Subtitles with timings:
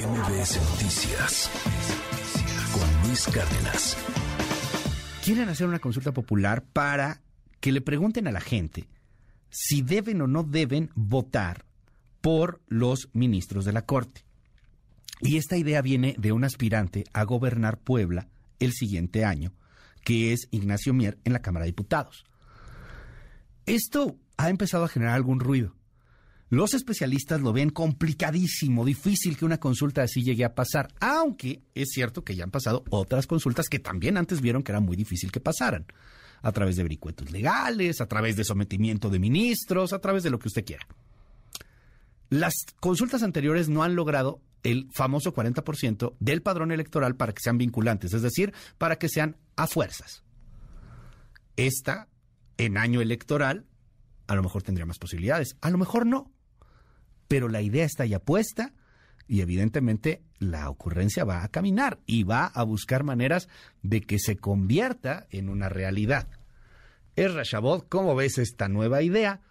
[0.00, 1.50] MBS Noticias
[2.72, 3.98] con Luis Cárdenas.
[5.22, 7.20] Quieren hacer una consulta popular para
[7.60, 8.88] que le pregunten a la gente
[9.50, 11.66] si deben o no deben votar
[12.22, 14.24] por los ministros de la Corte.
[15.20, 18.28] Y esta idea viene de un aspirante a gobernar Puebla
[18.58, 19.52] el siguiente año,
[20.02, 22.24] que es Ignacio Mier en la Cámara de Diputados.
[23.66, 25.74] Esto ha empezado a generar algún ruido.
[26.50, 31.90] Los especialistas lo ven complicadísimo, difícil que una consulta así llegue a pasar, aunque es
[31.92, 35.30] cierto que ya han pasado otras consultas que también antes vieron que era muy difícil
[35.30, 35.86] que pasaran,
[36.42, 40.40] a través de vericuetos legales, a través de sometimiento de ministros, a través de lo
[40.40, 40.88] que usted quiera.
[42.30, 47.58] Las consultas anteriores no han logrado el famoso 40% del padrón electoral para que sean
[47.58, 50.24] vinculantes, es decir, para que sean a fuerzas.
[51.54, 52.08] Esta,
[52.58, 53.66] en año electoral,
[54.26, 56.32] a lo mejor tendría más posibilidades, a lo mejor no
[57.30, 58.72] pero la idea está ya puesta
[59.28, 63.48] y evidentemente la ocurrencia va a caminar y va a buscar maneras
[63.82, 66.26] de que se convierta en una realidad.
[67.14, 69.42] Erra Chabot, ¿cómo ves esta nueva idea?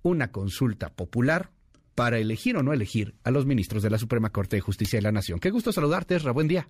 [0.00, 1.50] Una consulta popular
[1.94, 5.02] para elegir o no elegir a los ministros de la Suprema Corte de Justicia de
[5.02, 5.38] la Nación.
[5.38, 6.32] Qué gusto saludarte, Erra.
[6.32, 6.66] Buen día.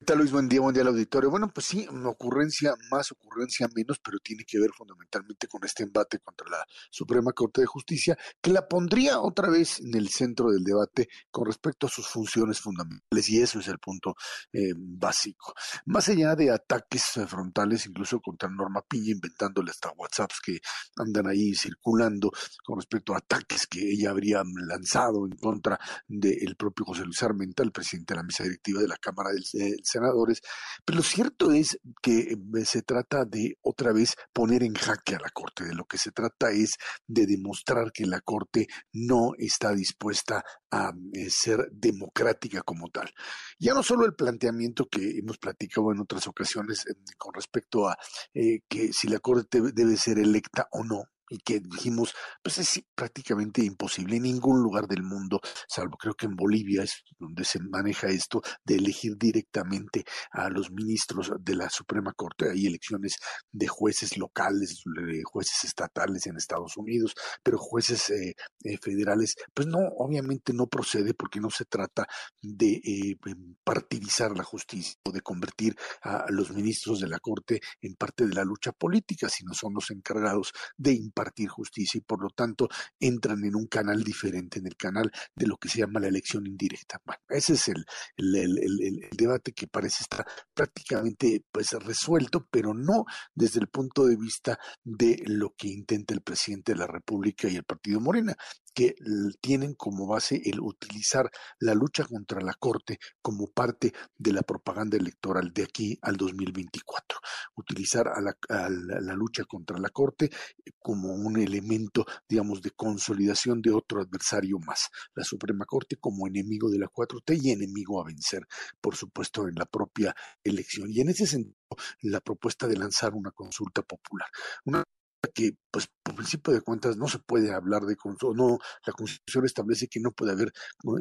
[0.00, 0.32] ¿Qué tal Luis?
[0.32, 1.28] Buen día, buen día al auditorio.
[1.28, 5.82] Bueno, pues sí, una ocurrencia más, ocurrencia menos, pero tiene que ver fundamentalmente con este
[5.82, 10.52] embate contra la Suprema Corte de Justicia, que la pondría otra vez en el centro
[10.52, 14.14] del debate con respecto a sus funciones fundamentales, y eso es el punto
[14.54, 15.52] eh, básico.
[15.84, 20.60] Más allá de ataques frontales, incluso contra Norma Piña, inventándole hasta WhatsApps que
[20.96, 22.30] andan ahí circulando
[22.64, 27.62] con respecto a ataques que ella habría lanzado en contra del propio José Luis Armenta,
[27.62, 29.44] el presidente de la mesa directiva de la Cámara del
[29.90, 30.40] senadores,
[30.84, 35.20] pero lo cierto es que eh, se trata de otra vez poner en jaque a
[35.20, 39.72] la Corte, de lo que se trata es de demostrar que la Corte no está
[39.72, 43.10] dispuesta a eh, ser democrática como tal.
[43.58, 47.96] Ya no solo el planteamiento que hemos platicado en otras ocasiones eh, con respecto a
[48.32, 53.62] que si la Corte debe ser electa o no, y que dijimos, pues es prácticamente
[53.62, 58.08] imposible en ningún lugar del mundo, salvo creo que en Bolivia es donde se maneja
[58.08, 62.50] esto, de elegir directamente a los ministros de la Suprema Corte.
[62.50, 63.16] Hay elecciones
[63.52, 69.68] de jueces locales, de jueces estatales en Estados Unidos, pero jueces eh, eh, federales, pues
[69.68, 72.08] no, obviamente no procede porque no se trata
[72.42, 77.60] de eh, em, partidizar la justicia o de convertir a los ministros de la Corte
[77.80, 82.02] en parte de la lucha política, sino son los encargados de impartir impartir justicia y
[82.02, 85.80] por lo tanto entran en un canal diferente, en el canal de lo que se
[85.80, 87.00] llama la elección indirecta.
[87.04, 87.84] Bueno, ese es el,
[88.16, 93.04] el, debate que parece estar prácticamente pues resuelto, pero no
[93.34, 97.56] desde el punto de vista de lo que intenta el presidente de la República y
[97.56, 98.34] el partido Morena,
[98.74, 98.94] que
[99.40, 104.96] tienen como base el utilizar la lucha contra la Corte como parte de la propaganda
[104.96, 107.18] electoral de aquí al 2024.
[107.56, 110.30] Utilizar a la, a la lucha contra la Corte
[110.78, 114.88] como un elemento, digamos, de consolidación de otro adversario más.
[115.14, 118.42] La Suprema Corte como enemigo de la 4T y enemigo a vencer,
[118.80, 120.14] por supuesto, en la propia
[120.44, 120.88] elección.
[120.90, 121.56] Y en ese sentido,
[122.02, 124.28] la propuesta de lanzar una consulta popular.
[124.64, 124.82] Una
[125.28, 127.96] que, pues, por principio de cuentas, no se puede hablar de
[128.34, 130.48] no, la Constitución establece que no puede haber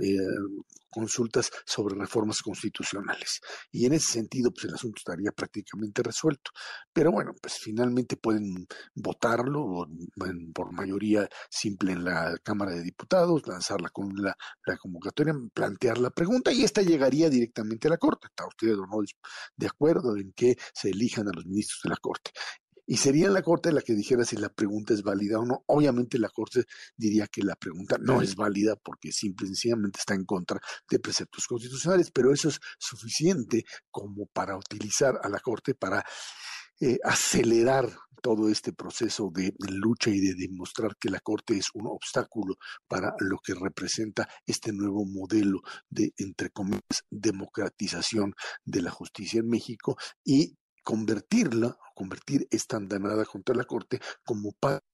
[0.03, 0.18] eh,
[0.90, 3.40] consultas sobre reformas constitucionales.
[3.72, 6.52] Y en ese sentido, pues el asunto estaría prácticamente resuelto.
[6.94, 9.88] Pero bueno, pues finalmente pueden votarlo
[10.53, 16.09] por mayoría simple en la Cámara de Diputados, lanzarla con la, la convocatoria, plantear la
[16.12, 18.28] pregunta y esta llegaría directamente a la Corte.
[18.28, 19.00] ¿Está usted o no
[19.56, 22.31] de acuerdo en que se elijan a los ministros de la Corte?
[22.91, 25.63] Y sería la Corte la que dijera si la pregunta es válida o no.
[25.67, 26.63] Obviamente la Corte
[26.97, 30.97] diría que la pregunta no es válida porque simple y sencillamente está en contra de
[30.97, 36.03] preceptos constitucionales, pero eso es suficiente como para utilizar a la Corte para
[36.79, 41.85] eh, acelerar todo este proceso de lucha y de demostrar que la Corte es un
[41.85, 42.56] obstáculo
[42.88, 45.61] para lo que representa este nuevo modelo
[45.91, 48.33] de, entre comillas, democratización
[48.65, 49.95] de la justicia en México
[50.25, 54.86] y convertirla, convertir esta andanada contra la Corte como parte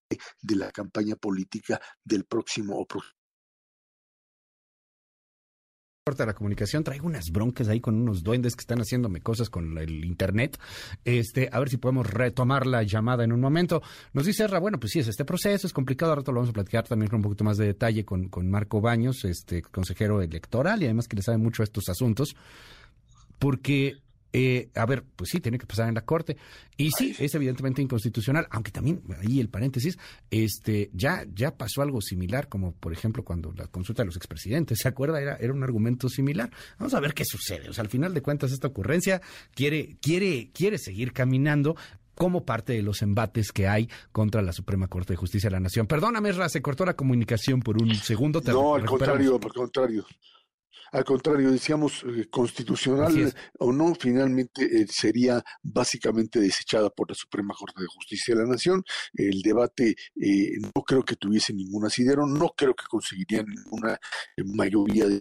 [0.42, 3.16] de la campaña política del próximo o próximo
[6.08, 9.76] corta la comunicación, traigo unas broncas ahí con unos duendes que están haciéndome cosas con
[9.80, 10.56] el internet.
[11.04, 13.82] Este, a ver si podemos retomar la llamada en un momento.
[14.14, 16.54] Nos dice Erra, bueno, pues sí, es este proceso, es complicado, ahora lo vamos a
[16.54, 20.84] platicar también con un poquito más de detalle con, con Marco Baños, este consejero electoral
[20.84, 22.36] y además que le sabe mucho a estos asuntos,
[23.40, 23.98] porque
[24.38, 26.36] eh, a ver, pues sí, tiene que pasar en la Corte.
[26.76, 29.98] Y sí, es evidentemente inconstitucional, aunque también, ahí el paréntesis,
[30.30, 34.80] este, ya, ya pasó algo similar, como por ejemplo cuando la consulta de los expresidentes,
[34.82, 35.22] ¿se acuerda?
[35.22, 36.52] Era, era un argumento similar.
[36.78, 37.70] Vamos a ver qué sucede.
[37.70, 39.22] O sea, al final de cuentas, esta ocurrencia
[39.54, 41.78] quiere, quiere, quiere seguir caminando,
[42.14, 45.60] como parte de los embates que hay contra la Suprema Corte de Justicia de la
[45.62, 45.88] Nación.
[45.88, 48.42] Perdóname, Ra, se cortó la comunicación por un segundo.
[48.46, 50.06] no, al contrario, al contrario.
[50.92, 57.54] Al contrario, decíamos eh, constitucional o no, finalmente eh, sería básicamente desechada por la Suprema
[57.54, 58.84] Corte de Justicia de la Nación.
[59.14, 64.00] El debate eh, no creo que tuviese ningún asidero, no creo que conseguirían ninguna
[64.46, 65.20] mayoría de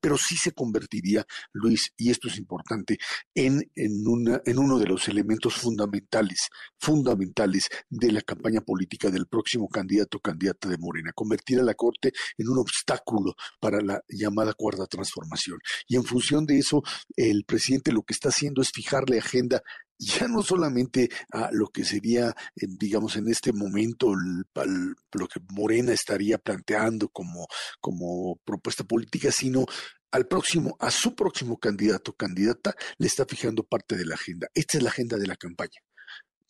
[0.00, 2.98] pero sí se convertiría, Luis, y esto es importante,
[3.34, 6.48] en, en, una, en uno de los elementos fundamentales,
[6.78, 11.74] fundamentales de la campaña política del próximo candidato o candidata de Morena, convertir a la
[11.74, 15.58] Corte en un obstáculo para la llamada cuarta transformación.
[15.86, 16.82] Y en función de eso,
[17.16, 19.62] el presidente lo que está haciendo es fijarle agenda
[19.98, 25.92] ya no solamente a lo que sería, eh, digamos, en este momento lo que Morena
[25.92, 27.46] estaría planteando como,
[27.80, 29.66] como propuesta política, sino
[30.10, 34.48] al próximo, a su próximo candidato o candidata, le está fijando parte de la agenda.
[34.54, 35.80] Esta es la agenda de la campaña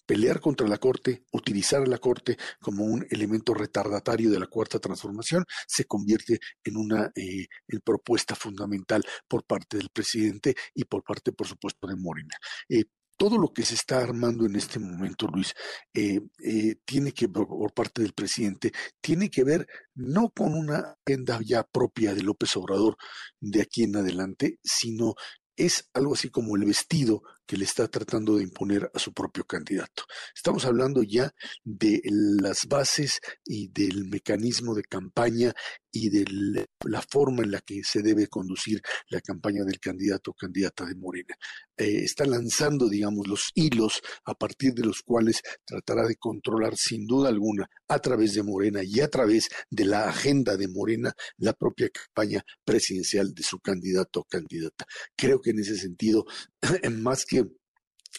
[0.06, 4.78] pelear contra la Corte, utilizar a la Corte como un elemento retardatario de la cuarta
[4.78, 7.46] transformación, se convierte en una eh,
[7.84, 12.34] propuesta fundamental por parte del presidente y por parte, por supuesto, de Morena.
[12.68, 12.84] Eh,
[13.16, 15.54] todo lo que se está armando en este momento, Luis,
[15.92, 21.38] eh, eh, tiene que, por parte del presidente, tiene que ver no con una agenda
[21.44, 22.96] ya propia de López Obrador
[23.40, 25.14] de aquí en adelante, sino
[25.56, 29.44] es algo así como el vestido que le está tratando de imponer a su propio
[29.44, 30.04] candidato.
[30.34, 31.32] Estamos hablando ya
[31.62, 35.54] de las bases y del mecanismo de campaña
[35.94, 40.34] y de la forma en la que se debe conducir la campaña del candidato o
[40.34, 41.36] candidata de Morena.
[41.76, 47.06] Eh, está lanzando, digamos, los hilos a partir de los cuales tratará de controlar sin
[47.06, 51.52] duda alguna a través de Morena y a través de la agenda de Morena la
[51.52, 54.86] propia campaña presidencial de su candidato o candidata.
[55.16, 56.26] Creo que en ese sentido,
[56.90, 57.44] más que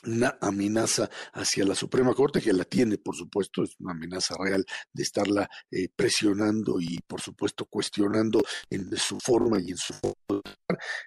[0.04, 4.66] una amenaza hacia la Suprema Corte, que la tiene, por supuesto, es una amenaza real
[4.94, 10.42] de estarla eh, presionando y, por supuesto, cuestionando en su forma y en su forma.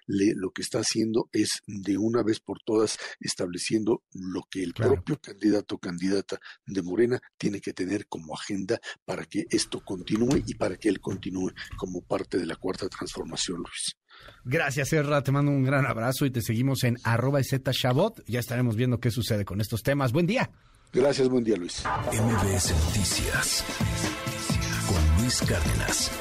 [0.07, 5.19] lo que está haciendo es, de una vez por todas, estableciendo lo que el propio
[5.19, 10.55] candidato o candidata de Morena tiene que tener como agenda para que esto continúe y
[10.55, 13.98] para que él continúe como parte de la cuarta transformación, Luis.
[14.43, 15.21] Gracias, Erra.
[15.21, 18.23] Te mando un gran abrazo y te seguimos en arroba Shabot.
[18.27, 20.11] Ya estaremos viendo qué sucede con estos temas.
[20.11, 20.49] Buen día.
[20.91, 21.83] Gracias, buen día, Luis.
[22.11, 23.63] MBS Noticias
[24.87, 26.11] con Luis Cárdenas.